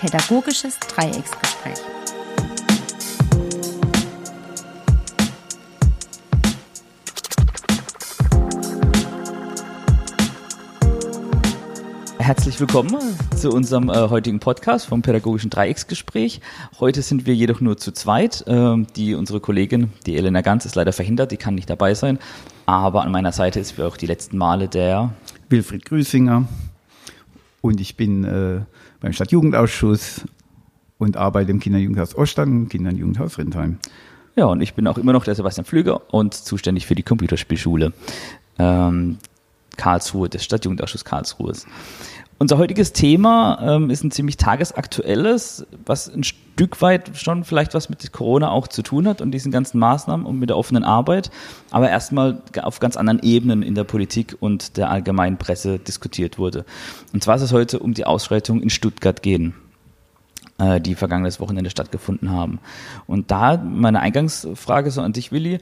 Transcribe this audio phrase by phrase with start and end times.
[0.00, 1.76] Pädagogisches Dreiecksgespräch.
[12.18, 12.96] Herzlich willkommen
[13.36, 16.40] zu unserem äh, heutigen Podcast vom Pädagogischen Dreiecksgespräch.
[16.78, 18.42] Heute sind wir jedoch nur zu zweit.
[18.46, 22.18] Ähm, die, unsere Kollegin, die Elena Ganz, ist leider verhindert, die kann nicht dabei sein.
[22.64, 25.12] Aber an meiner Seite ist für auch die letzten Male der
[25.50, 26.48] Wilfried Grüßinger
[27.60, 28.60] und ich bin äh,
[29.00, 30.24] beim Stadtjugendausschuss
[30.98, 33.78] und arbeite im Kinderjugendhaus Ostern Kinderjugendhaus Rindheim.
[34.36, 37.92] Ja, und ich bin auch immer noch der Sebastian Pflüger und zuständig für die Computerspielschule
[38.58, 39.18] ähm,
[39.76, 41.54] Karlsruhe, des Stadtjugendausschusses Karlsruhe.
[42.42, 47.90] Unser heutiges Thema ähm, ist ein ziemlich tagesaktuelles, was ein Stück weit schon vielleicht was
[47.90, 51.30] mit Corona auch zu tun hat und diesen ganzen Maßnahmen und mit der offenen Arbeit,
[51.70, 56.64] aber erstmal auf ganz anderen Ebenen in der Politik und der allgemeinen Presse diskutiert wurde.
[57.12, 59.52] Und zwar ist es heute um die Ausschreitung in Stuttgart gehen
[60.60, 62.60] äh, die vergangenes Wochenende stattgefunden haben.
[63.06, 65.58] Und da meine Eingangsfrage so an dich, Willi.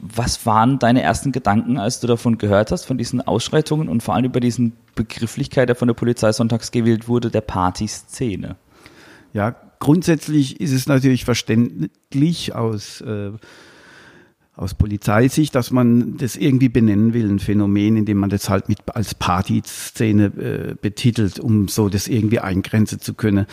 [0.00, 4.14] Was waren deine ersten Gedanken, als du davon gehört hast, von diesen Ausschreitungen und vor
[4.14, 8.56] allem über diesen Begrifflichkeit, der von der Polizei sonntags gewählt wurde, der Partyszene?
[9.32, 13.32] Ja, grundsätzlich ist es natürlich verständlich aus äh,
[14.58, 18.78] aus Polizeisicht, dass man das irgendwie benennen will, ein Phänomen, indem man das halt mit
[18.92, 23.46] als Partyszene äh, betitelt, um so das irgendwie eingrenzen zu können.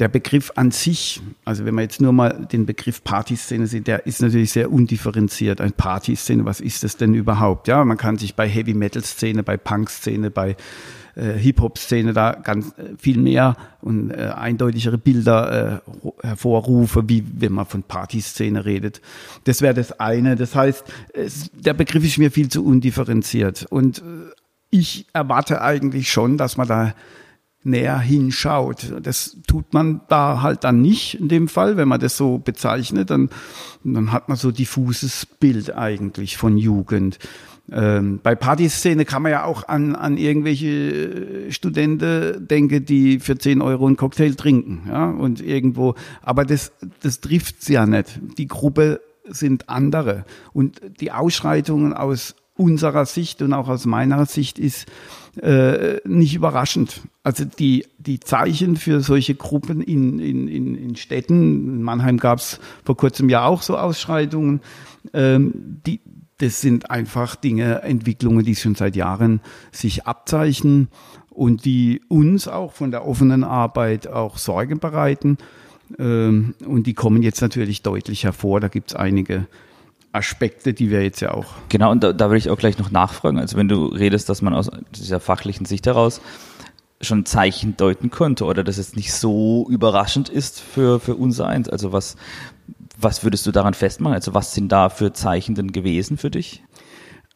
[0.00, 4.06] Der Begriff an sich, also wenn man jetzt nur mal den Begriff Partyszene sieht, der
[4.06, 5.60] ist natürlich sehr undifferenziert.
[5.60, 7.68] Ein Partyszene, was ist das denn überhaupt?
[7.68, 10.56] Ja, man kann sich bei Heavy Metal Szene, bei Punk Szene, bei
[11.18, 17.52] äh, Hip-Hop-Szene da ganz äh, viel mehr und äh, eindeutigere Bilder äh, hervorrufe, wie wenn
[17.52, 19.00] man von Partyszene redet.
[19.44, 20.36] Das wäre das eine.
[20.36, 23.66] Das heißt, es, der Begriff ist mir viel zu undifferenziert.
[23.68, 24.02] Und äh,
[24.70, 26.94] ich erwarte eigentlich schon, dass man da
[27.64, 28.92] näher hinschaut.
[29.02, 33.10] Das tut man da halt dann nicht in dem Fall, wenn man das so bezeichnet,
[33.10, 33.30] dann,
[33.82, 37.18] dann hat man so diffuses Bild eigentlich von Jugend.
[37.70, 43.36] Ähm, bei Partyszene kann man ja auch an, an irgendwelche äh, Studenten denken, die für
[43.36, 44.82] 10 Euro einen Cocktail trinken.
[44.88, 48.20] Ja, und irgendwo, aber das, das trifft's ja nicht.
[48.38, 50.24] Die Gruppe sind andere.
[50.52, 54.86] Und die Ausschreitungen aus unserer Sicht und auch aus meiner Sicht ist
[55.40, 57.02] äh, nicht überraschend.
[57.22, 62.38] Also die, die Zeichen für solche Gruppen in, in, in, in Städten, in Mannheim gab
[62.38, 64.60] es vor kurzem ja auch so Ausschreitungen,
[65.12, 66.00] ähm, die,
[66.38, 69.40] das sind einfach Dinge, Entwicklungen, die schon seit Jahren
[69.72, 70.88] sich abzeichnen
[71.30, 75.38] und die uns auch von der offenen Arbeit auch Sorge bereiten.
[75.98, 78.60] Ähm, und die kommen jetzt natürlich deutlich hervor.
[78.60, 79.46] Da gibt es einige
[80.12, 81.46] Aspekte, die wir jetzt ja auch.
[81.68, 83.38] Genau, und da, da will ich auch gleich noch nachfragen.
[83.38, 86.20] Also wenn du redest, dass man aus dieser fachlichen Sicht heraus
[87.00, 91.68] schon Zeichen deuten konnte oder dass es nicht so überraschend ist für, für unser eins.
[91.68, 92.16] Also was,
[93.00, 94.14] was würdest du daran festmachen?
[94.14, 96.64] Also was sind da für Zeichen denn gewesen für dich?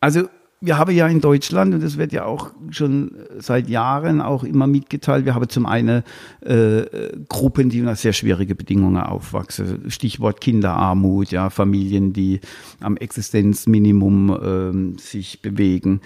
[0.00, 0.28] Also
[0.60, 4.68] wir haben ja in Deutschland, und das wird ja auch schon seit Jahren auch immer
[4.68, 6.04] mitgeteilt, wir haben zum einen
[6.40, 6.82] äh,
[7.28, 9.90] Gruppen, die unter sehr schwierige Bedingungen aufwachsen.
[9.90, 12.40] Stichwort Kinderarmut, ja, Familien, die
[12.80, 16.00] am Existenzminimum äh, sich bewegen.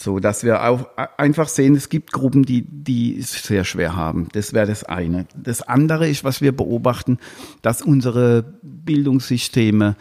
[0.00, 0.86] So, dass wir auch
[1.16, 4.28] einfach sehen, es gibt Gruppen, die, die es sehr schwer haben.
[4.30, 5.26] Das wäre das eine.
[5.34, 7.18] Das andere ist, was wir beobachten,
[7.62, 9.96] dass unsere Bildungssysteme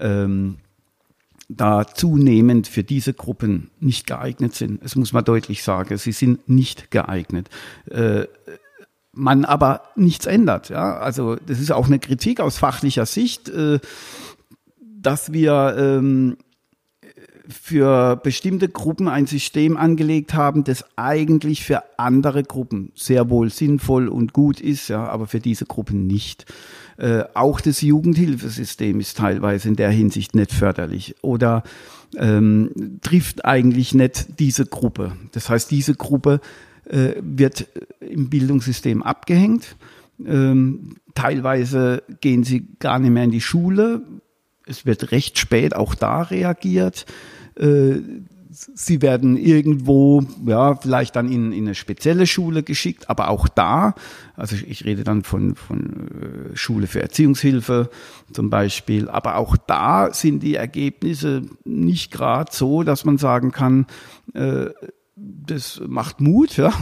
[0.00, 0.56] ähm,
[1.48, 4.82] da zunehmend für diese Gruppen nicht geeignet sind.
[4.82, 5.96] Das muss man deutlich sagen.
[5.98, 7.48] Sie sind nicht geeignet.
[7.88, 8.24] Äh,
[9.12, 10.68] man aber nichts ändert.
[10.68, 10.98] Ja?
[10.98, 13.78] Also das ist auch eine Kritik aus fachlicher Sicht, äh,
[14.80, 16.38] dass wir ähm,
[17.48, 24.08] für bestimmte Gruppen ein System angelegt haben, das eigentlich für andere Gruppen sehr wohl sinnvoll
[24.08, 26.44] und gut ist, ja, aber für diese Gruppen nicht.
[26.98, 31.62] Äh, auch das Jugendhilfesystem ist teilweise in der Hinsicht nicht förderlich oder
[32.16, 35.12] ähm, trifft eigentlich nicht diese Gruppe.
[35.32, 36.40] Das heißt, diese Gruppe
[36.84, 37.66] äh, wird
[38.00, 39.76] im Bildungssystem abgehängt.
[40.24, 44.02] Ähm, teilweise gehen sie gar nicht mehr in die Schule.
[44.66, 47.06] Es wird recht spät auch da reagiert.
[47.58, 48.00] Äh,
[48.50, 53.94] sie werden irgendwo, ja, vielleicht dann in, in eine spezielle Schule geschickt, aber auch da,
[54.36, 56.08] also ich rede dann von, von
[56.52, 57.90] äh, Schule für Erziehungshilfe
[58.32, 63.86] zum Beispiel, aber auch da sind die Ergebnisse nicht gerade so, dass man sagen kann,
[64.34, 64.66] äh,
[65.14, 66.72] das macht Mut, ja.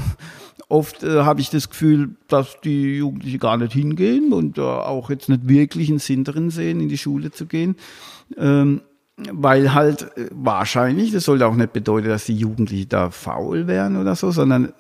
[0.69, 5.11] Oft äh, habe ich das Gefühl, dass die Jugendlichen gar nicht hingehen und äh, auch
[5.11, 7.77] jetzt nicht wirklich einen Sinn drin sehen, in die Schule zu gehen.
[8.37, 8.81] Ähm,
[9.17, 13.97] weil halt äh, wahrscheinlich, das sollte auch nicht bedeuten, dass die Jugendlichen da faul wären
[13.97, 14.73] oder so, sondern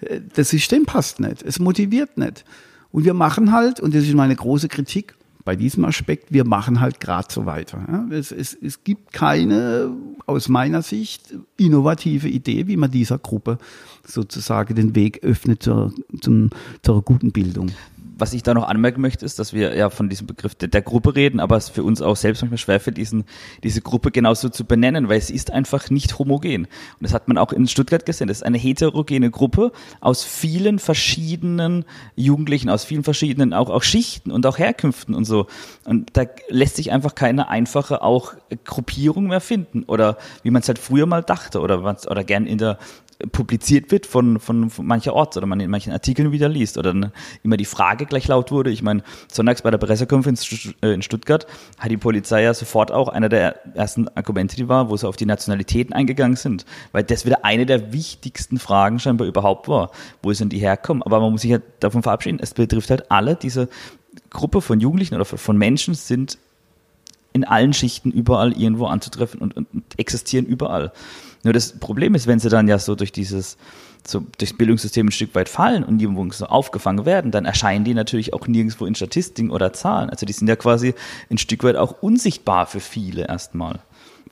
[0.00, 2.44] äh, das System passt nicht, es motiviert nicht.
[2.92, 5.14] Und wir machen halt, und das ist meine große Kritik
[5.44, 8.08] bei diesem Aspekt, wir machen halt gerade so weiter.
[8.10, 9.90] Es, es, es gibt keine,
[10.26, 13.58] aus meiner Sicht, innovative Idee, wie man dieser Gruppe
[14.04, 16.50] sozusagen den Weg öffnet zur, zum,
[16.82, 17.70] zur guten Bildung
[18.20, 20.82] was ich da noch anmerken möchte, ist, dass wir ja von diesem Begriff der, der
[20.82, 23.24] Gruppe reden, aber es für uns auch selbst manchmal schwerfällt, diesen,
[23.62, 26.64] diese Gruppe genauso zu benennen, weil es ist einfach nicht homogen.
[26.64, 28.28] Und das hat man auch in Stuttgart gesehen.
[28.28, 31.84] Das ist eine heterogene Gruppe aus vielen verschiedenen
[32.16, 35.46] Jugendlichen, aus vielen verschiedenen auch, auch Schichten und auch Herkünften und so.
[35.84, 38.34] Und da lässt sich einfach keine einfache auch
[38.64, 42.58] Gruppierung mehr finden oder wie man es halt früher mal dachte oder, oder gern in
[42.58, 42.78] der
[43.32, 47.12] publiziert wird von, von, von mancherorts oder man in manchen Artikeln wieder liest oder dann
[47.42, 48.70] immer die Frage gleich laut wurde.
[48.70, 51.46] Ich meine, sonntags bei der Pressekonferenz äh, in Stuttgart
[51.78, 55.16] hat die Polizei ja sofort auch einer der ersten Argumente, die war, wo sie auf
[55.16, 59.90] die Nationalitäten eingegangen sind, weil das wieder eine der wichtigsten Fragen scheinbar überhaupt war,
[60.22, 61.02] wo sind die herkommen.
[61.02, 63.68] Aber man muss sich ja davon verabschieden, es betrifft halt alle, diese
[64.30, 66.38] Gruppe von Jugendlichen oder von Menschen sind
[67.32, 70.92] in allen Schichten überall irgendwo anzutreffen und, und existieren überall.
[71.42, 73.56] Nur das Problem ist, wenn sie dann ja so durch dieses,
[74.06, 77.94] so durchs Bildungssystem ein Stück weit fallen und irgendwo so aufgefangen werden, dann erscheinen die
[77.94, 80.10] natürlich auch nirgendwo in Statistiken oder Zahlen.
[80.10, 80.94] Also die sind ja quasi
[81.30, 83.80] ein Stück weit auch unsichtbar für viele erstmal.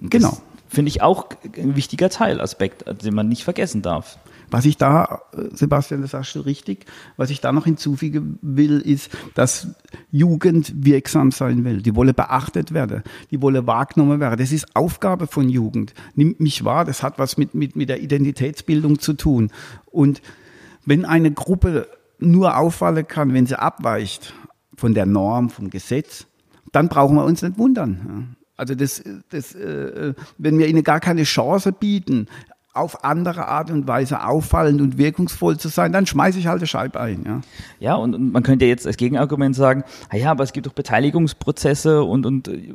[0.01, 0.37] Genau.
[0.69, 4.19] Finde ich auch ein wichtiger Teilaspekt, den man nicht vergessen darf.
[4.51, 5.21] Was ich da,
[5.53, 6.87] Sebastian, das sagst du richtig,
[7.17, 9.69] was ich da noch hinzufügen will, ist, dass
[10.11, 11.83] Jugend wirksam sein will.
[11.83, 14.39] Die wolle beachtet werden, die wolle wahrgenommen werden.
[14.39, 15.95] Das ist Aufgabe von Jugend.
[16.15, 19.51] Nimmt mich wahr, das hat was mit, mit, mit der Identitätsbildung zu tun.
[19.87, 20.23] Und
[20.85, 21.87] wenn eine Gruppe
[22.19, 24.33] nur auffallen kann, wenn sie abweicht
[24.77, 26.27] von der Norm, vom Gesetz,
[26.73, 28.37] dann brauchen wir uns nicht wundern.
[28.57, 32.27] Also das, das, äh, wenn wir ihnen gar keine Chance bieten,
[32.75, 36.67] auf andere Art und Weise auffallend und wirkungsvoll zu sein, dann schmeiße ich halt eine
[36.67, 37.25] Scheibe ein.
[37.27, 37.41] Ja,
[37.81, 42.05] ja und, und man könnte jetzt als Gegenargument sagen, ja, aber es gibt doch Beteiligungsprozesse
[42.05, 42.73] und, und äh,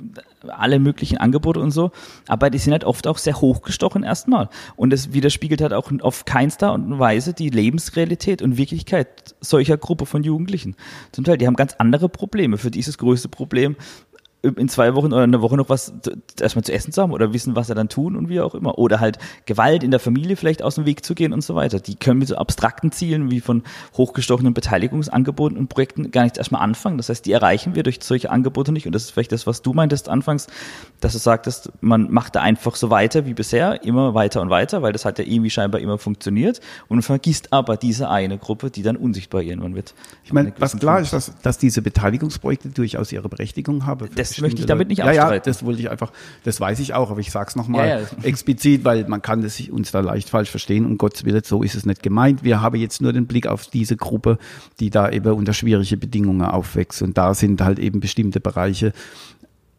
[0.48, 1.92] alle möglichen Angebote und so,
[2.28, 4.50] aber die sind halt oft auch sehr hochgestochen erstmal.
[4.76, 10.06] Und es widerspiegelt halt auch auf keinster und Weise die Lebensrealität und Wirklichkeit solcher Gruppe
[10.06, 10.76] von Jugendlichen.
[11.12, 12.58] Zum Teil, die haben ganz andere Probleme.
[12.58, 13.76] Für dieses größte Problem
[14.44, 15.94] in zwei Wochen oder eine Woche noch was
[16.40, 18.78] erstmal zu essen zu haben oder wissen, was er dann tun und wie auch immer.
[18.78, 21.80] Oder halt Gewalt in der Familie vielleicht aus dem Weg zu gehen und so weiter.
[21.80, 23.64] Die können mit so abstrakten Zielen wie von
[23.96, 26.98] hochgestochenen Beteiligungsangeboten und Projekten gar nicht erstmal anfangen.
[26.98, 28.86] Das heißt, die erreichen wir durch solche Angebote nicht.
[28.86, 30.48] Und das ist vielleicht das, was du meintest anfangs,
[31.00, 34.82] dass du sagtest, man macht da einfach so weiter wie bisher, immer weiter und weiter,
[34.82, 38.84] weil das hat ja irgendwie scheinbar immer funktioniert und vergisst aber diese eine Gruppe, die
[38.84, 39.94] dann unsichtbar irgendwann wird.
[40.26, 44.10] Ich meine, was klar ist, dass, dass diese Beteiligungsprojekte durchaus ihre Berechtigung haben.
[44.16, 45.30] Das das möchte ich damit nicht abstreiten.
[45.30, 46.12] Ja, ja, das wollte ich einfach,
[46.44, 48.08] das weiß ich auch, aber ich sage es nochmal ja, ja.
[48.24, 50.86] explizit, weil man kann das uns da leicht falsch verstehen.
[50.86, 52.44] Um Gottes Willen, so ist es nicht gemeint.
[52.44, 54.38] Wir haben jetzt nur den Blick auf diese Gruppe,
[54.80, 57.02] die da eben unter schwierige Bedingungen aufwächst.
[57.02, 58.94] Und da sind halt eben bestimmte Bereiche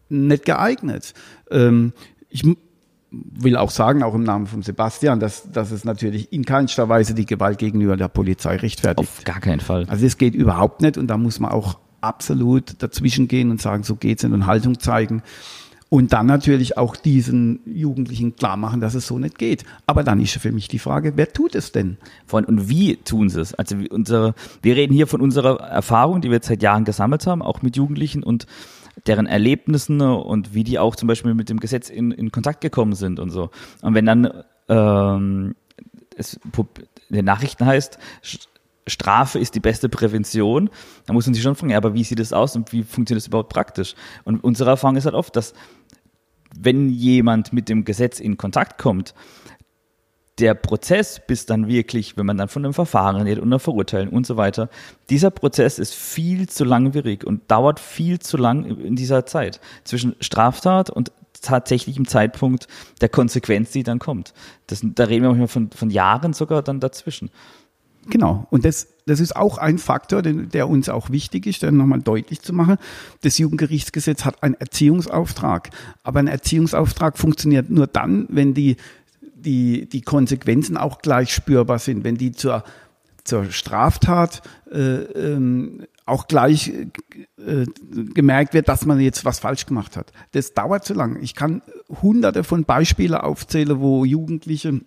[0.09, 1.15] nicht geeignet.
[1.51, 1.93] Ähm,
[2.29, 2.45] ich
[3.11, 7.15] will auch sagen, auch im Namen von Sebastian, dass, dass es natürlich in keinster Weise
[7.15, 9.09] die Gewalt gegenüber der Polizei rechtfertigt.
[9.09, 9.87] Auf gar keinen Fall.
[9.89, 13.83] Also es geht überhaupt nicht und da muss man auch absolut dazwischen gehen und sagen,
[13.83, 15.23] so geht's nicht und Haltung zeigen.
[15.91, 19.65] Und dann natürlich auch diesen Jugendlichen klar machen, dass es so nicht geht.
[19.87, 21.99] Aber dann ist für mich die Frage, wer tut es denn?
[22.27, 23.55] Von, und wie tun sie es?
[23.55, 27.43] Also unsere, wir reden hier von unserer Erfahrung, die wir jetzt seit Jahren gesammelt haben,
[27.43, 28.47] auch mit Jugendlichen und
[29.07, 32.95] deren Erlebnissen und wie die auch zum Beispiel mit dem Gesetz in, in Kontakt gekommen
[32.95, 33.51] sind und so.
[33.83, 35.55] Und wenn dann ähm,
[36.17, 36.41] es
[37.09, 37.99] in den Nachrichten heißt,
[38.87, 40.71] Strafe ist die beste Prävention,
[41.07, 43.23] da muss man sich schon fragen, ja, aber wie sieht das aus und wie funktioniert
[43.23, 43.95] das überhaupt praktisch?
[44.25, 45.55] Und unsere Erfahrung ist halt oft, dass
[46.57, 49.15] wenn jemand mit dem Gesetz in Kontakt kommt,
[50.39, 54.13] der Prozess, bis dann wirklich, wenn man dann von einem Verfahren redet und einer Verurteilung
[54.13, 54.69] und so weiter,
[55.09, 60.17] dieser Prozess ist viel zu langwierig und dauert viel zu lang in dieser Zeit zwischen
[60.21, 62.67] Straftat und tatsächlichem Zeitpunkt
[63.01, 64.35] der Konsequenz, die dann kommt.
[64.67, 67.31] Das, da reden wir manchmal von, von Jahren sogar dann dazwischen.
[68.09, 68.47] Genau.
[68.51, 72.01] Und das, das ist auch ein Faktor, den, der uns auch wichtig ist, dann nochmal
[72.01, 72.77] deutlich zu machen.
[73.23, 75.71] Das Jugendgerichtsgesetz hat einen Erziehungsauftrag.
[76.03, 78.77] Aber ein Erziehungsauftrag funktioniert nur dann, wenn die,
[79.35, 82.65] die, die Konsequenzen auch gleich spürbar sind, wenn die zur,
[83.25, 89.97] zur Straftat äh, ähm, auch gleich äh, gemerkt wird, dass man jetzt was falsch gemacht
[89.97, 90.13] hat.
[90.33, 91.19] Das dauert zu lang.
[91.23, 91.63] Ich kann
[92.03, 94.81] hunderte von Beispielen aufzählen, wo Jugendliche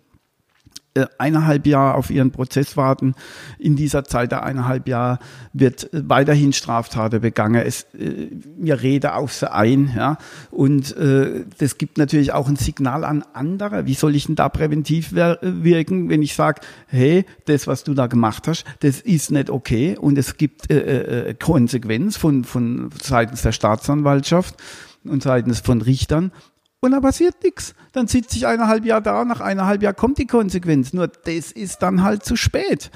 [1.18, 3.16] eineinhalb Jahre auf ihren Prozess warten.
[3.60, 5.20] In dieser Zeit der eineinhalb Jahre
[5.54, 7.64] wird äh, weiterhin Straftaten begangen.
[7.66, 10.18] Es, äh, wir reden auf sie ein, ja.
[10.52, 13.86] Und äh, das gibt natürlich auch ein Signal an andere.
[13.86, 18.08] Wie soll ich denn da präventiv wirken, wenn ich sage, hey, das, was du da
[18.08, 23.42] gemacht hast, das ist nicht okay und es gibt äh, äh, Konsequenz von, von seitens
[23.42, 24.56] der Staatsanwaltschaft
[25.04, 26.32] und seitens von Richtern
[26.80, 27.74] und da passiert nichts.
[27.92, 30.94] Dann sitze ich eineinhalb Jahre da, nach eineinhalb Jahren kommt die Konsequenz.
[30.94, 32.92] Nur das ist dann halt zu spät.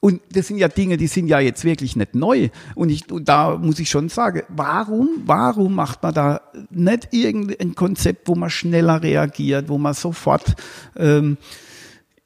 [0.00, 2.48] Und das sind ja Dinge, die sind ja jetzt wirklich nicht neu.
[2.74, 7.76] Und, ich, und da muss ich schon sagen, warum, warum macht man da nicht irgendein
[7.76, 10.56] Konzept, wo man schneller reagiert, wo man sofort
[10.96, 11.38] ähm,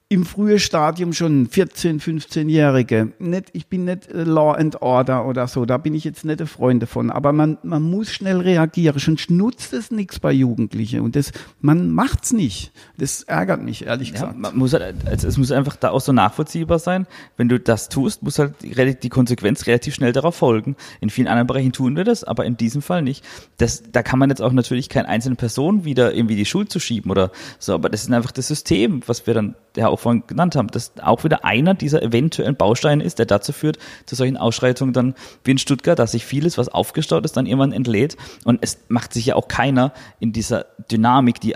[0.08, 3.12] im frühen Stadium schon 14, 15-Jährige.
[3.18, 6.40] Nicht, ich bin nicht äh, Law and Order oder so, da bin ich jetzt nicht
[6.40, 7.10] ein Freund davon.
[7.10, 11.00] Aber man, man muss schnell reagieren, sonst nutzt es nichts bei Jugendlichen.
[11.00, 12.70] Und das, man macht's nicht.
[12.98, 14.34] Das ärgert mich, ehrlich gesagt.
[14.34, 17.08] Ja, man muss halt, also es muss einfach da auch so nachvollziehbar sein.
[17.36, 20.76] Wenn du das tust, muss halt die Konsequenz relativ schnell darauf folgen.
[21.00, 23.24] In vielen anderen Bereichen tun wir das, aber in diesem Fall nicht.
[23.56, 26.78] Das, da kann man jetzt auch natürlich keine einzelne Person wieder irgendwie die Schuld zu
[26.78, 30.24] schieben oder so, aber das ist einfach das System, was wir dann ja auch vorhin
[30.26, 34.36] genannt haben, dass auch wieder einer dieser eventuellen Bausteine ist, der dazu führt, zu solchen
[34.36, 38.16] Ausschreitungen dann wie in Stuttgart, dass sich vieles, was aufgestaut ist, dann irgendwann entlädt.
[38.44, 41.54] Und es macht sich ja auch keiner in dieser Dynamik, die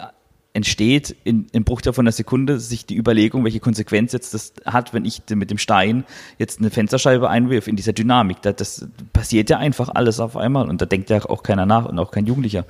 [0.52, 4.92] entsteht in, im Bruchteil von einer Sekunde sich die Überlegung, welche Konsequenz jetzt das hat,
[4.92, 6.04] wenn ich mit dem Stein
[6.38, 8.42] jetzt eine Fensterscheibe einwirf in dieser Dynamik.
[8.42, 11.84] Das, das passiert ja einfach alles auf einmal und da denkt ja auch keiner nach
[11.84, 12.64] und auch kein Jugendlicher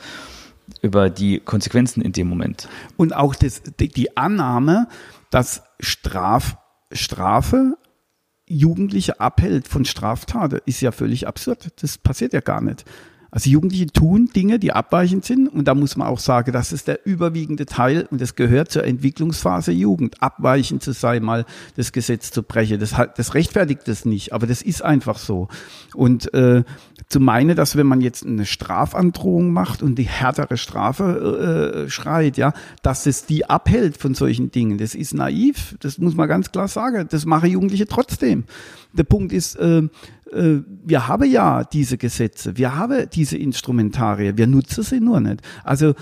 [0.82, 2.68] über die Konsequenzen in dem Moment.
[2.96, 4.88] Und auch das, die Annahme,
[5.30, 6.56] dass Straf,
[6.92, 7.76] Strafe
[8.46, 11.68] Jugendliche abhält von Straftaten, ist ja völlig absurd.
[11.82, 12.84] Das passiert ja gar nicht.
[13.30, 16.88] Also Jugendliche tun Dinge, die abweichend sind und da muss man auch sagen, das ist
[16.88, 20.20] der überwiegende Teil und das gehört zur Entwicklungsphase Jugend.
[20.20, 21.46] Abweichend zu sein, mal
[21.76, 25.46] das Gesetz zu brechen, das, das rechtfertigt das nicht, aber das ist einfach so.
[25.94, 26.64] Und äh,
[27.10, 32.36] zu meinen, dass wenn man jetzt eine Strafandrohung macht und die härtere Strafe äh, schreit,
[32.36, 32.52] ja,
[32.82, 36.68] dass es die abhält von solchen Dingen, das ist naiv, das muss man ganz klar
[36.68, 37.08] sagen.
[37.10, 38.44] Das machen Jugendliche trotzdem.
[38.92, 39.88] Der Punkt ist, äh, äh,
[40.32, 45.40] wir haben ja diese Gesetze, wir haben diese Instrumentarien, wir nutzen sie nur nicht.
[45.64, 45.94] Also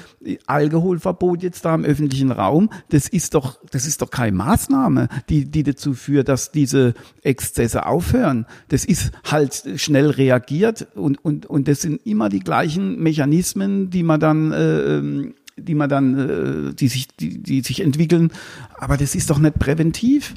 [0.46, 5.46] Alkoholverbot jetzt da im öffentlichen Raum, das ist doch, das ist doch keine Maßnahme, die,
[5.46, 8.46] die dazu führt, dass diese Exzesse aufhören.
[8.68, 14.02] Das ist halt schnell reagiert und, und, und das sind immer die gleichen Mechanismen, die
[14.02, 18.30] man dann äh, ähm, die man dann, äh, die sich, die, die sich entwickeln.
[18.76, 20.34] Aber das ist doch nicht präventiv.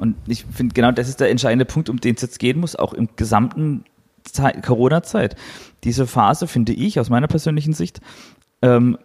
[0.00, 2.74] Und ich finde, genau das ist der entscheidende Punkt, um den es jetzt gehen muss,
[2.74, 3.84] auch im gesamten
[4.62, 5.36] Corona-Zeit.
[5.84, 8.00] Diese Phase, finde ich, aus meiner persönlichen Sicht,
[8.62, 8.96] ähm,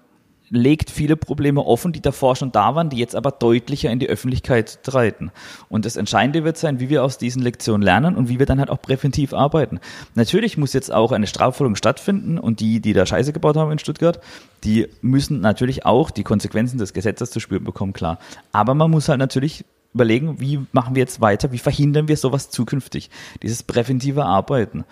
[0.49, 4.07] legt viele Probleme offen, die davor schon da waren, die jetzt aber deutlicher in die
[4.07, 5.31] Öffentlichkeit treten.
[5.67, 8.59] Und das Entscheidende wird sein, wie wir aus diesen Lektionen lernen und wie wir dann
[8.59, 9.79] halt auch präventiv arbeiten.
[10.13, 13.79] Natürlich muss jetzt auch eine Strafverfolgung stattfinden und die, die da Scheiße gebaut haben in
[13.79, 14.21] Stuttgart,
[14.63, 18.19] die müssen natürlich auch die Konsequenzen des Gesetzes zu spüren bekommen, klar.
[18.51, 22.51] Aber man muss halt natürlich überlegen, wie machen wir jetzt weiter, wie verhindern wir sowas
[22.51, 23.09] zukünftig,
[23.41, 24.85] dieses präventive Arbeiten.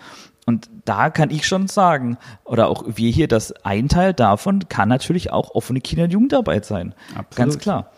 [0.46, 4.88] Und da kann ich schon sagen, oder auch wir hier, dass ein Teil davon kann
[4.88, 6.94] natürlich auch offene Kinder- und Jugendarbeit sein.
[7.10, 7.36] Absolut.
[7.36, 7.90] Ganz klar.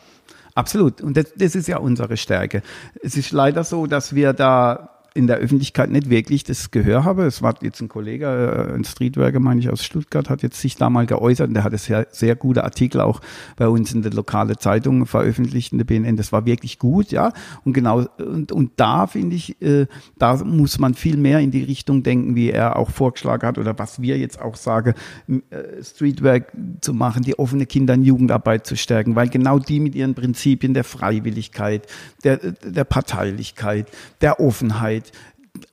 [0.54, 1.00] Absolut.
[1.00, 2.62] Und das, das ist ja unsere Stärke.
[3.02, 7.25] Es ist leider so, dass wir da in der Öffentlichkeit nicht wirklich das Gehör habe.
[7.25, 10.76] Es war jetzt ein Kollege, äh, ein Streetworker, meine ich, aus Stuttgart, hat jetzt sich
[10.76, 13.20] da mal geäußert und der hat sehr, sehr gute Artikel auch
[13.56, 16.16] bei uns in der lokale Zeitung veröffentlicht, in der BNN.
[16.16, 17.32] Das war wirklich gut, ja.
[17.64, 19.87] Und genau, und, und da finde ich, äh,
[20.18, 23.78] da muss man viel mehr in die Richtung denken, wie er auch vorgeschlagen hat oder
[23.78, 24.94] was wir jetzt auch sagen,
[25.28, 29.94] äh, Streetwork zu machen, die offene Kinder- und Jugendarbeit zu stärken, weil genau die mit
[29.94, 31.87] ihren Prinzipien der Freiwilligkeit,
[32.25, 35.05] der, der Parteilichkeit, der Offenheit,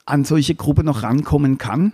[0.06, 1.92] an solche Gruppe noch rankommen kann.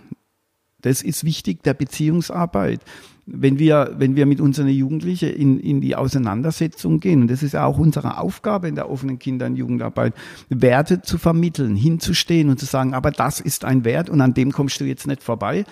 [0.81, 2.81] Das ist wichtig, der Beziehungsarbeit.
[3.27, 7.53] Wenn wir, wenn wir mit unseren Jugendlichen in, in die Auseinandersetzung gehen, und das ist
[7.53, 10.13] ja auch unsere Aufgabe in der offenen Kinder- und Jugendarbeit,
[10.49, 14.51] Werte zu vermitteln, hinzustehen und zu sagen, aber das ist ein Wert und an dem
[14.51, 15.65] kommst du jetzt nicht vorbei.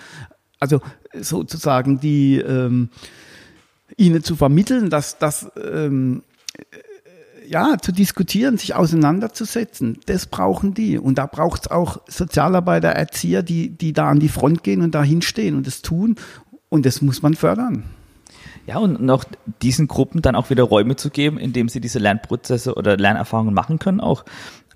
[0.60, 0.80] Also
[1.18, 2.90] sozusagen die, ähm,
[3.96, 6.22] ihnen zu vermitteln, dass das ähm,
[7.50, 10.98] ja, zu diskutieren, sich auseinanderzusetzen, das brauchen die.
[10.98, 14.94] Und da braucht es auch Sozialarbeiter, Erzieher, die, die da an die Front gehen und
[14.94, 16.14] da hinstehen und das tun.
[16.68, 17.82] Und das muss man fördern.
[18.68, 19.24] Ja, und noch
[19.62, 23.80] diesen Gruppen dann auch wieder Räume zu geben, indem sie diese Lernprozesse oder Lernerfahrungen machen
[23.80, 24.24] können auch.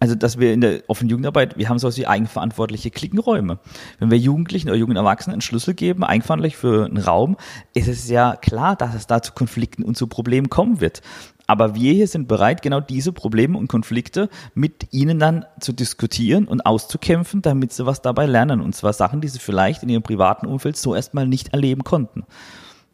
[0.00, 3.60] Also, dass wir in der offenen Jugendarbeit, wir haben sowas wie eigenverantwortliche Klickenräume.
[4.00, 7.36] Wenn wir Jugendlichen oder jungen Erwachsenen einen Schlüssel geben, eigenverantwortlich für einen Raum,
[7.72, 11.00] ist es ja klar, dass es da zu Konflikten und zu Problemen kommen wird.
[11.46, 16.46] Aber wir hier sind bereit, genau diese Probleme und Konflikte mit ihnen dann zu diskutieren
[16.46, 18.60] und auszukämpfen, damit sie was dabei lernen.
[18.60, 22.24] Und zwar Sachen, die sie vielleicht in ihrem privaten Umfeld so erstmal nicht erleben konnten.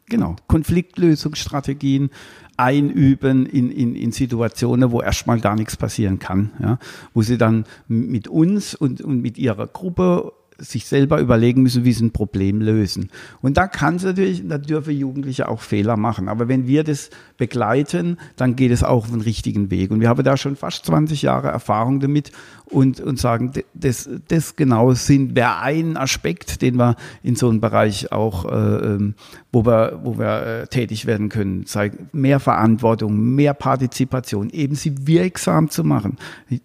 [0.07, 2.09] Genau, Konfliktlösungsstrategien
[2.57, 6.51] einüben in, in, in Situationen, wo erstmal gar nichts passieren kann.
[6.59, 6.79] Ja?
[7.13, 11.93] Wo sie dann mit uns und, und mit ihrer Gruppe sich selber überlegen müssen, wie
[11.93, 13.09] sie ein Problem lösen.
[13.41, 16.29] Und da kann es natürlich, da dürfen Jugendliche auch Fehler machen.
[16.29, 19.91] Aber wenn wir das begleiten, dann geht es auch auf den richtigen Weg.
[19.91, 22.31] Und wir haben da schon fast 20 Jahre Erfahrung damit
[22.71, 27.59] und, und sagen, das, das genau sind, wäre ein Aspekt, den wir in so einem
[27.59, 29.15] Bereich auch, äh, ähm,
[29.51, 31.65] wo wir, wo wir äh, tätig werden können.
[31.65, 36.17] Sei mehr Verantwortung, mehr Partizipation, eben sie wirksam zu machen,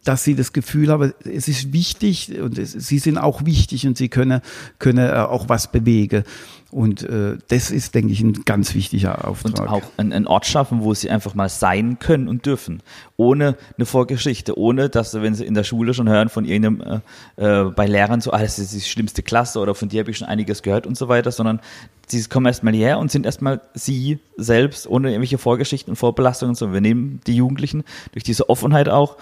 [0.04, 3.96] dass sie das Gefühl haben, es ist wichtig und es, sie sind auch wichtig und
[3.96, 4.40] sie können,
[4.78, 6.24] können äh, auch was bewegen.
[6.72, 9.60] Und äh, das ist, denke ich, ein ganz wichtiger Auftrag.
[9.60, 12.82] Und auch einen Ort schaffen, wo sie einfach mal sein können und dürfen.
[13.16, 17.02] Ohne eine Vorgeschichte, ohne dass sie, wenn sie in der Schule schon hören von irgendeinem,
[17.36, 20.10] äh, äh, bei Lehrern so, ah, das ist die schlimmste Klasse oder von dir habe
[20.10, 21.60] ich schon einiges gehört und so weiter, sondern
[22.08, 26.56] sie kommen erstmal hierher und sind erstmal sie selbst, ohne irgendwelche Vorgeschichten und Vorbelastungen.
[26.56, 29.16] So, wir nehmen die Jugendlichen durch diese Offenheit auch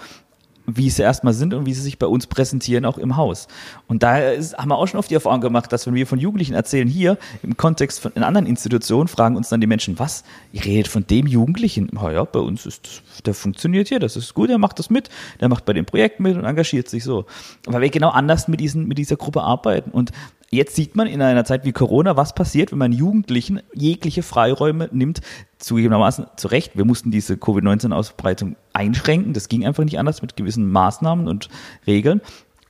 [0.67, 3.47] wie sie erstmal sind und wie sie sich bei uns präsentieren, auch im Haus.
[3.87, 6.53] Und da haben wir auch schon oft die Erfahrung gemacht, dass wenn wir von Jugendlichen
[6.53, 10.65] erzählen, hier im Kontext von in anderen Institutionen, fragen uns dann die Menschen, was, ihr
[10.65, 11.89] redet von dem Jugendlichen?
[11.93, 15.09] Ja, ja bei uns ist, der funktioniert hier, das ist gut, der macht das mit,
[15.39, 17.25] der macht bei dem Projekt mit und engagiert sich so.
[17.65, 19.91] Weil wir genau anders mit, diesen, mit dieser Gruppe arbeiten.
[19.91, 20.11] Und
[20.51, 24.89] Jetzt sieht man in einer Zeit wie Corona, was passiert, wenn man Jugendlichen jegliche Freiräume
[24.91, 25.21] nimmt,
[25.57, 26.77] zugegebenermaßen zu Recht.
[26.77, 29.33] Wir mussten diese Covid-19-Ausbreitung einschränken.
[29.33, 31.49] Das ging einfach nicht anders mit gewissen Maßnahmen und
[31.87, 32.21] Regeln.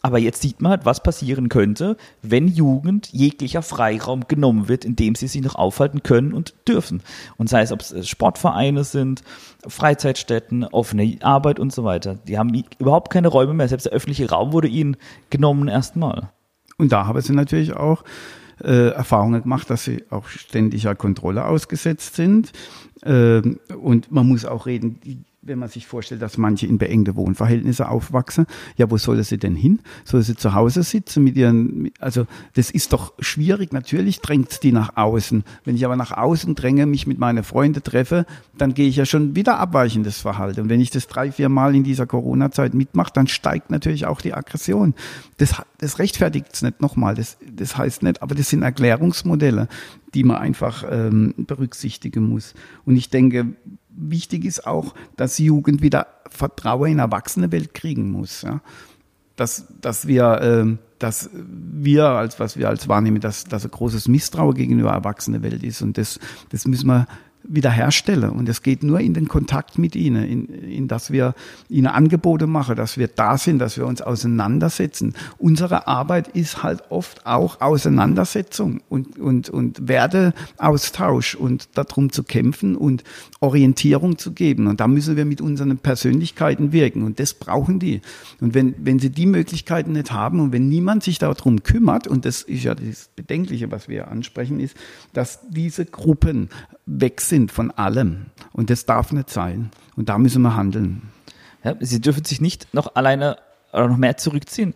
[0.05, 4.95] Aber jetzt sieht man halt, was passieren könnte, wenn Jugend jeglicher Freiraum genommen wird, in
[4.95, 7.01] dem sie sich noch aufhalten können und dürfen.
[7.37, 9.23] Und sei es, ob es Sportvereine sind,
[9.67, 12.19] Freizeitstätten, offene Arbeit und so weiter.
[12.27, 13.67] Die haben überhaupt keine Räume mehr.
[13.67, 14.95] Selbst der öffentliche Raum wurde ihnen
[15.31, 16.29] genommen erstmal.
[16.77, 18.03] Und da haben sie natürlich auch
[18.63, 22.51] äh, Erfahrungen gemacht, dass sie auch ständiger Kontrolle ausgesetzt sind.
[23.03, 27.15] Ähm, und man muss auch reden, die wenn man sich vorstellt, dass manche in beengte
[27.15, 28.47] Wohnverhältnisse aufwachsen,
[28.77, 29.79] ja, wo soll sie denn hin?
[30.03, 32.25] Soll sie zu Hause sitzen mit ihren, also
[32.55, 33.71] das ist doch schwierig.
[33.71, 35.43] Natürlich drängt die nach außen.
[35.63, 38.25] Wenn ich aber nach außen dränge, mich mit meinen Freunden treffe,
[38.57, 40.61] dann gehe ich ja schon wieder abweichendes Verhalten.
[40.61, 44.21] Und wenn ich das drei, vier Mal in dieser Corona-Zeit mitmache, dann steigt natürlich auch
[44.21, 44.95] die Aggression.
[45.37, 47.15] Das, das rechtfertigt es nicht nochmal.
[47.15, 49.67] Das, das heißt nicht, aber das sind Erklärungsmodelle,
[50.15, 52.55] die man einfach ähm, berücksichtigen muss.
[52.85, 53.55] Und ich denke,
[53.95, 58.41] wichtig ist auch, dass Jugend wieder Vertrauen in Erwachsene-Welt kriegen muss.
[58.41, 58.61] Ja?
[59.35, 64.07] Dass, dass wir, äh, dass wir als was wir als wahrnehmen, dass, dass ein großes
[64.07, 65.81] Misstrauen gegenüber Erwachsene-Welt ist.
[65.81, 67.07] Und das, das müssen wir
[67.47, 68.29] wiederherstellen.
[68.31, 71.33] Und es geht nur in den Kontakt mit ihnen, in, in dass wir
[71.69, 75.13] ihnen Angebote machen, dass wir da sind, dass wir uns auseinandersetzen.
[75.37, 82.75] Unsere Arbeit ist halt oft auch Auseinandersetzung und, und, und Werteaustausch und darum zu kämpfen
[82.75, 83.03] und
[83.39, 84.67] Orientierung zu geben.
[84.67, 87.03] Und da müssen wir mit unseren Persönlichkeiten wirken.
[87.03, 88.01] Und das brauchen die.
[88.41, 92.25] Und wenn, wenn sie die Möglichkeiten nicht haben und wenn niemand sich darum kümmert, und
[92.25, 94.75] das ist ja das Bedenkliche, was wir ansprechen, ist,
[95.13, 96.49] dass diese Gruppen
[96.85, 98.27] weg sind von allem.
[98.53, 99.71] Und das darf nicht sein.
[99.95, 101.09] Und da müssen wir handeln.
[101.63, 103.37] Ja, sie dürfen sich nicht noch alleine
[103.75, 104.73] oder noch mehr zurückziehen.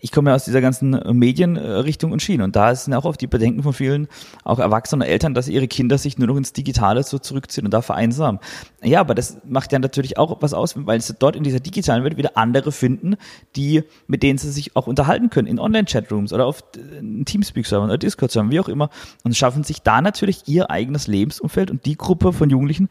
[0.00, 3.26] Ich komme ja aus dieser ganzen Medienrichtung und Schiene und da sind auch oft die
[3.26, 4.08] Bedenken von vielen,
[4.44, 7.82] auch Erwachsenen Eltern, dass ihre Kinder sich nur noch ins Digitale so zurückziehen und da
[7.82, 8.40] vereinsamen.
[8.82, 12.04] Ja, aber das macht ja natürlich auch was aus, weil sie dort in dieser digitalen
[12.04, 13.16] Welt wieder andere finden,
[13.56, 17.98] die, mit denen sie sich auch unterhalten können, in Online-Chatrooms oder auf äh, Teamspeak-Servern oder
[17.98, 18.90] Discord-Servern, wie auch immer,
[19.22, 22.88] und schaffen sich da natürlich ihr eigenes Lebensumfeld und die Gruppe von Jugendlichen,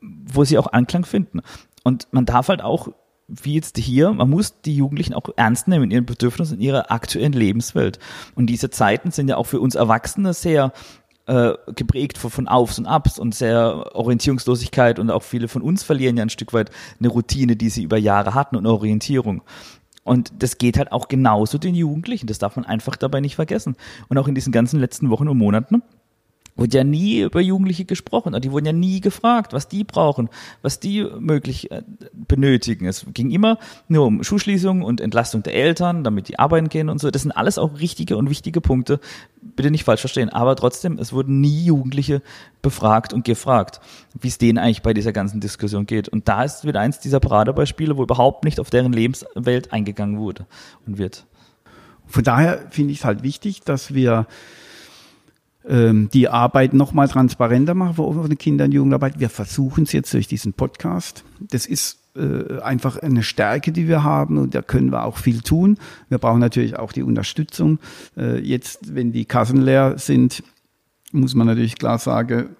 [0.00, 1.40] wo sie auch Anklang finden.
[1.82, 2.88] Und man darf halt auch
[3.30, 6.90] wie jetzt hier, man muss die Jugendlichen auch ernst nehmen in ihren Bedürfnissen, in ihrer
[6.90, 7.98] aktuellen Lebenswelt.
[8.34, 10.72] Und diese Zeiten sind ja auch für uns Erwachsene sehr
[11.26, 15.82] äh, geprägt von, von Aufs und Abs und sehr Orientierungslosigkeit und auch viele von uns
[15.82, 19.42] verlieren ja ein Stück weit eine Routine, die sie über Jahre hatten und Orientierung.
[20.02, 22.26] Und das geht halt auch genauso den Jugendlichen.
[22.26, 23.76] Das darf man einfach dabei nicht vergessen.
[24.08, 25.82] Und auch in diesen ganzen letzten Wochen und Monaten
[26.60, 28.38] wurde ja nie über Jugendliche gesprochen.
[28.40, 30.28] Die wurden ja nie gefragt, was die brauchen,
[30.62, 32.86] was die möglich äh, benötigen.
[32.86, 37.00] Es ging immer nur um Schulschließung und Entlastung der Eltern, damit die arbeiten gehen und
[37.00, 37.10] so.
[37.10, 39.00] Das sind alles auch richtige und wichtige Punkte.
[39.40, 40.28] Bitte nicht falsch verstehen.
[40.28, 42.20] Aber trotzdem, es wurden nie Jugendliche
[42.60, 43.80] befragt und gefragt,
[44.20, 46.08] wie es denen eigentlich bei dieser ganzen Diskussion geht.
[46.08, 50.46] Und da ist wieder eins dieser Paradebeispiele, wo überhaupt nicht auf deren Lebenswelt eingegangen wurde
[50.86, 51.24] und wird.
[52.06, 54.26] Von daher finde ich es halt wichtig, dass wir
[55.62, 59.20] die Arbeit noch mal transparenter machen für offene Kinder- und Jugendarbeit.
[59.20, 61.22] Wir versuchen es jetzt durch diesen Podcast.
[61.38, 65.42] Das ist äh, einfach eine Stärke, die wir haben und da können wir auch viel
[65.42, 65.78] tun.
[66.08, 67.78] Wir brauchen natürlich auch die Unterstützung.
[68.16, 70.42] Äh, jetzt, wenn die Kassen leer sind,
[71.12, 72.56] muss man natürlich klar sagen,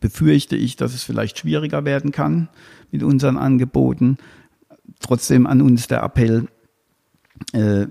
[0.00, 2.48] befürchte ich, dass es vielleicht schwieriger werden kann
[2.90, 4.16] mit unseren Angeboten.
[5.00, 6.48] Trotzdem an uns der Appell,
[7.52, 7.86] äh,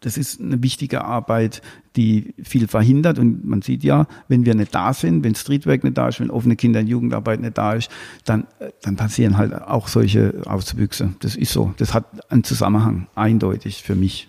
[0.00, 1.62] das ist eine wichtige Arbeit,
[1.96, 3.18] die viel verhindert.
[3.18, 6.30] Und man sieht ja, wenn wir nicht da sind, wenn Streetwork nicht da ist, wenn
[6.30, 7.90] offene Kinder- und Jugendarbeit nicht da ist,
[8.24, 8.46] dann,
[8.82, 11.14] dann passieren halt auch solche Auswüchse.
[11.20, 11.74] Das ist so.
[11.78, 14.28] Das hat einen Zusammenhang, eindeutig für mich.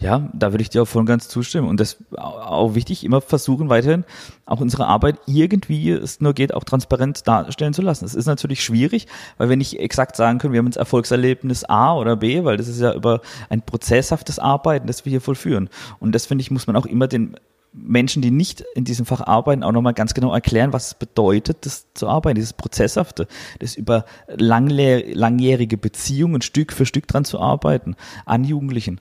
[0.00, 1.68] Ja, da würde ich dir auch voll und ganz zustimmen.
[1.68, 4.04] Und das auch wichtig, immer versuchen weiterhin
[4.46, 8.06] auch unsere Arbeit irgendwie es nur geht, auch transparent darstellen zu lassen.
[8.06, 11.94] Es ist natürlich schwierig, weil wir nicht exakt sagen können, wir haben jetzt Erfolgserlebnis A
[11.94, 15.68] oder B, weil das ist ja über ein prozesshaftes Arbeiten, das wir hier vollführen.
[15.98, 17.36] Und das finde ich, muss man auch immer den
[17.72, 21.64] Menschen, die nicht in diesem Fach arbeiten, auch nochmal ganz genau erklären, was es bedeutet,
[21.66, 23.28] das zu arbeiten, dieses Prozesshafte,
[23.60, 29.00] das über langjährige Beziehungen Stück für Stück dran zu arbeiten, an Jugendlichen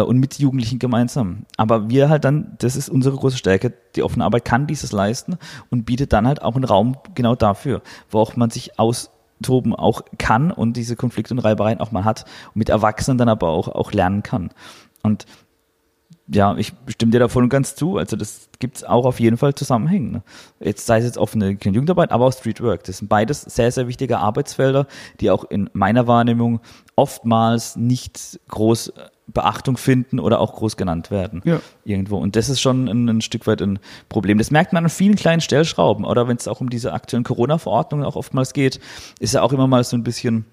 [0.00, 1.44] und mit Jugendlichen gemeinsam.
[1.56, 5.36] Aber wir halt dann, das ist unsere große Stärke, die offene Arbeit kann dieses leisten
[5.70, 10.02] und bietet dann halt auch einen Raum genau dafür, wo auch man sich austoben auch
[10.18, 13.68] kann und diese Konflikte und Reibereien auch mal hat und mit Erwachsenen dann aber auch,
[13.68, 14.50] auch lernen kann.
[15.02, 15.26] Und
[16.28, 17.98] ja, ich stimme dir da voll und ganz zu.
[17.98, 20.10] Also das gibt's auch auf jeden Fall Zusammenhänge.
[20.10, 20.22] Ne?
[20.60, 22.84] Jetzt sei es jetzt offene Jugendarbeit, aber auch Streetwork.
[22.84, 24.86] Das sind beides sehr, sehr wichtige Arbeitsfelder,
[25.20, 26.60] die auch in meiner Wahrnehmung
[26.96, 28.92] oftmals nicht groß
[29.26, 31.42] Beachtung finden oder auch groß genannt werden.
[31.44, 31.60] Ja.
[31.84, 32.18] Irgendwo.
[32.18, 34.38] Und das ist schon ein, ein, Stück weit ein Problem.
[34.38, 36.04] Das merkt man an vielen kleinen Stellschrauben.
[36.04, 38.80] Oder wenn es auch um diese aktuellen Corona-Verordnungen auch oftmals geht,
[39.20, 40.44] ist ja auch immer mal so ein bisschen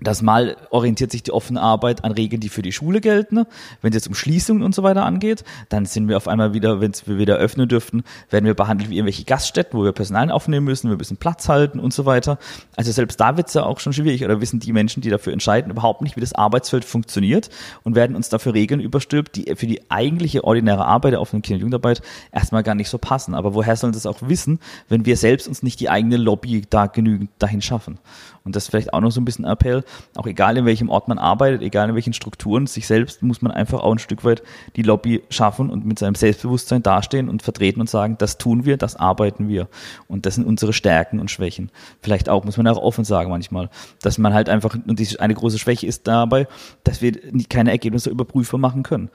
[0.00, 3.34] das Mal orientiert sich die offene Arbeit an Regeln, die für die Schule gelten.
[3.34, 3.46] Ne?
[3.82, 6.80] Wenn es jetzt um Schließungen und so weiter angeht, dann sind wir auf einmal wieder,
[6.80, 10.64] wenn wir wieder öffnen dürften, werden wir behandelt wie irgendwelche Gaststätten, wo wir Personal aufnehmen
[10.64, 12.38] müssen, wir müssen Platz halten und so weiter.
[12.76, 15.32] Also selbst da wird es ja auch schon schwierig oder wissen die Menschen, die dafür
[15.32, 17.50] entscheiden, überhaupt nicht, wie das Arbeitsfeld funktioniert
[17.84, 21.56] und werden uns dafür Regeln überstülpt, die für die eigentliche ordinäre Arbeit der offenen Kinder-
[21.56, 23.34] und Jugendarbeit erstmal gar nicht so passen.
[23.34, 26.86] Aber woher sollen das auch wissen, wenn wir selbst uns nicht die eigene Lobby da
[26.86, 27.98] genügend dahin schaffen?
[28.44, 29.84] Und das ist vielleicht auch noch so ein bisschen Appell,
[30.16, 33.52] auch egal in welchem Ort man arbeitet, egal in welchen Strukturen, sich selbst muss man
[33.52, 34.42] einfach auch ein Stück weit
[34.76, 38.76] die Lobby schaffen und mit seinem Selbstbewusstsein dastehen und vertreten und sagen, das tun wir,
[38.76, 39.68] das arbeiten wir.
[40.08, 41.70] Und das sind unsere Stärken und Schwächen.
[42.02, 43.70] Vielleicht auch, muss man auch offen sagen manchmal,
[44.02, 46.46] dass man halt einfach, und diese eine große Schwäche ist dabei,
[46.84, 47.12] dass wir
[47.48, 49.10] keine Ergebnisse überprüfbar machen können.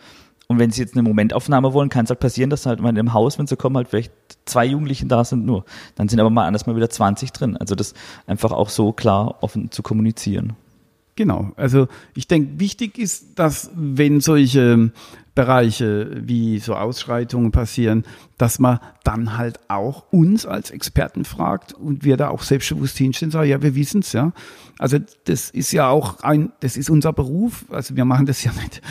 [0.47, 3.13] Und wenn sie jetzt eine Momentaufnahme wollen, kann es halt passieren, dass halt mal im
[3.13, 4.13] Haus, wenn sie kommen, halt vielleicht
[4.45, 5.65] zwei Jugendlichen da sind nur.
[5.95, 7.57] Dann sind aber mal anders mal wieder 20 drin.
[7.57, 7.93] Also das
[8.27, 10.53] einfach auch so klar offen zu kommunizieren.
[11.15, 11.51] Genau.
[11.55, 14.91] Also ich denke, wichtig ist, dass wenn solche
[15.35, 18.05] Bereiche wie so Ausschreitungen passieren,
[18.37, 23.27] dass man dann halt auch uns als Experten fragt und wir da auch selbstbewusst hinstehen
[23.27, 24.31] und sagen, ja, wir wissen's ja.
[24.79, 28.51] Also das ist ja auch ein, das ist unser Beruf, also wir machen das ja
[28.53, 28.81] nicht.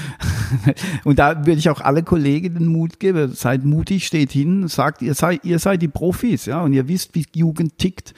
[1.04, 5.00] und da würde ich auch alle Kollegen den Mut geben, seid mutig, steht hin, sagt,
[5.00, 8.14] ihr seid, ihr seid die Profis, ja, und ihr wisst, wie Jugend tickt.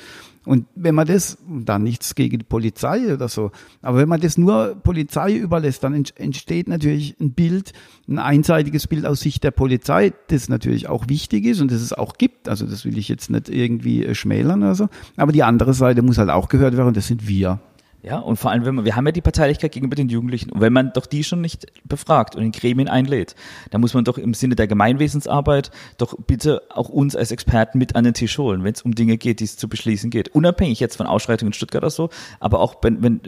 [0.46, 3.50] Und wenn man das, dann nichts gegen die Polizei oder so,
[3.82, 7.72] aber wenn man das nur Polizei überlässt, dann entsteht natürlich ein Bild,
[8.08, 11.92] ein einseitiges Bild aus Sicht der Polizei, das natürlich auch wichtig ist und das es
[11.92, 12.48] auch gibt.
[12.48, 14.88] Also das will ich jetzt nicht irgendwie äh, schmälern oder so.
[15.16, 17.60] Aber die andere Seite muss halt auch gehört werden das sind wir.
[18.06, 20.52] Ja, und vor allem, wenn man, wir haben ja die Parteilichkeit gegenüber den Jugendlichen.
[20.52, 23.34] Und wenn man doch die schon nicht befragt und in Gremien einlädt,
[23.70, 27.96] dann muss man doch im Sinne der Gemeinwesensarbeit doch bitte auch uns als Experten mit
[27.96, 30.28] an den Tisch holen, wenn es um Dinge geht, die es zu beschließen geht.
[30.28, 33.20] Unabhängig jetzt von Ausschreitungen in Stuttgart oder so, aber auch wenn, wenn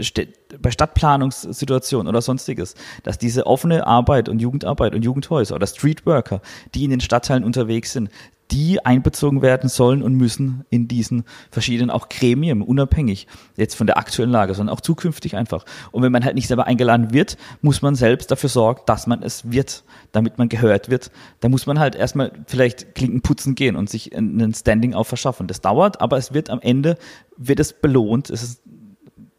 [0.63, 6.41] bei Stadtplanungssituationen oder sonstiges, dass diese offene Arbeit und Jugendarbeit und Jugendhäuser oder Streetworker,
[6.77, 8.11] die in den Stadtteilen unterwegs sind,
[8.51, 13.99] die einbezogen werden sollen und müssen in diesen verschiedenen auch Gremien, unabhängig jetzt von der
[13.99, 15.65] aktuellen Lage, sondern auch zukünftig einfach.
[15.93, 19.23] Und wenn man halt nicht selber eingeladen wird, muss man selbst dafür sorgen, dass man
[19.23, 21.11] es wird, damit man gehört wird.
[21.41, 25.47] Da muss man halt erstmal vielleicht Klinken putzen gehen und sich einen Standing auch verschaffen.
[25.47, 26.97] Das dauert, aber es wird am Ende,
[27.37, 28.31] wird es belohnt.
[28.31, 28.63] Es ist,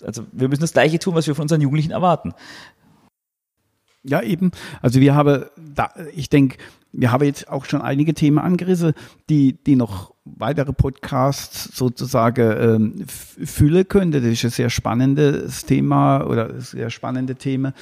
[0.04, 2.34] also wir müssen das Gleiche tun, was wir von unseren Jugendlichen erwarten.
[4.04, 4.52] Ja, eben.
[4.82, 6.58] Also wir haben, da, ich denke,
[6.92, 8.94] wir haben jetzt auch schon einige Themen angerissen,
[9.30, 14.22] die, die noch weitere Podcasts sozusagen ähm, füllen könnte.
[14.22, 17.74] Das ist ein sehr spannendes Thema oder sehr spannende Themen.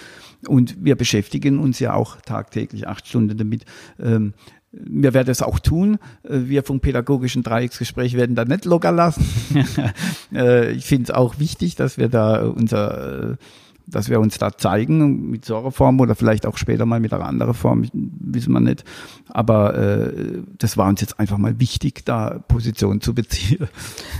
[0.48, 3.66] Und wir beschäftigen uns ja auch tagtäglich acht Stunden damit.
[4.00, 4.34] Ähm,
[4.72, 5.98] wir werden es auch tun.
[6.24, 9.26] Äh, wir vom pädagogischen Dreiecksgespräch werden da nicht locker lassen.
[10.34, 13.36] Äh, ich finde es auch wichtig, dass wir da unser äh,
[13.88, 17.14] dass wir uns da zeigen mit so einer Form oder vielleicht auch später mal mit
[17.14, 18.84] einer anderen Form, wissen wir nicht.
[19.30, 23.68] Aber äh, das war uns jetzt einfach mal wichtig, da Position zu beziehen.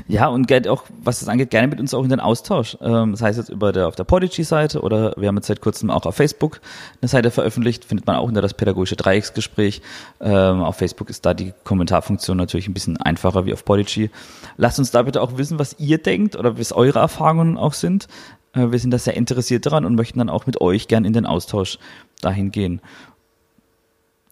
[0.08, 2.78] Ja, und auch, was das angeht, gerne mit uns auch in den Austausch.
[2.82, 5.90] Ähm, das heißt jetzt über der, auf der Podigy-Seite oder wir haben jetzt seit kurzem
[5.90, 6.62] auch auf Facebook
[7.02, 9.82] eine Seite veröffentlicht, findet man auch unter das pädagogische Dreiecksgespräch.
[10.22, 14.10] Ähm, auf Facebook ist da die Kommentarfunktion natürlich ein bisschen einfacher wie auf Podigy.
[14.56, 18.08] Lasst uns da bitte auch wissen, was ihr denkt oder was eure Erfahrungen auch sind.
[18.58, 21.14] Äh, wir sind da sehr interessiert daran und möchten dann auch mit euch gern in
[21.14, 21.78] den Austausch
[22.22, 22.82] dahin gehen.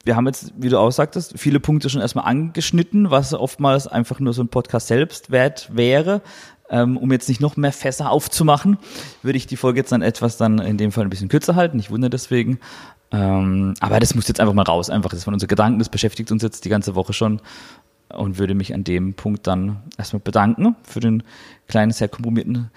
[0.03, 4.19] Wir haben jetzt, wie du auch sagtest, viele Punkte schon erstmal angeschnitten, was oftmals einfach
[4.19, 6.21] nur so ein Podcast selbst wert wäre.
[6.67, 8.79] Ähm, um jetzt nicht noch mehr Fässer aufzumachen,
[9.21, 11.77] würde ich die Folge jetzt dann etwas dann in dem Fall ein bisschen kürzer halten.
[11.77, 12.59] Ich wundere deswegen.
[13.11, 14.89] Ähm, aber das muss jetzt einfach mal raus.
[14.89, 17.39] Einfach, das waren unsere Gedanken, das beschäftigt uns jetzt die ganze Woche schon
[18.09, 21.23] und würde mich an dem Punkt dann erstmal bedanken für den
[21.67, 22.71] kleinen, sehr komprimierten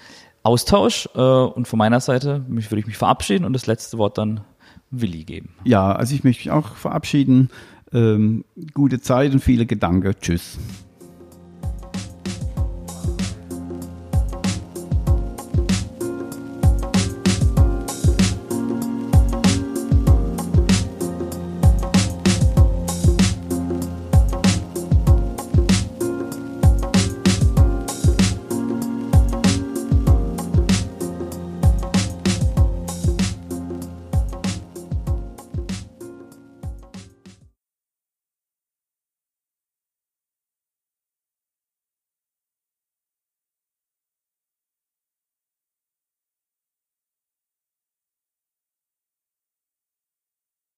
[0.48, 1.08] Austausch.
[1.14, 4.40] Äh, und von meiner Seite würde ich mich verabschieden und das letzte Wort dann
[4.90, 5.50] Willi geben.
[5.64, 7.50] Ja, also ich möchte mich auch verabschieden.
[7.92, 10.14] Ähm, gute Zeit und viele Gedanken.
[10.20, 10.58] Tschüss.